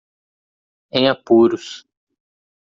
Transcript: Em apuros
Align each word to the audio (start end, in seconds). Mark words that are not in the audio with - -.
Em 0.89 1.05
apuros 1.13 1.85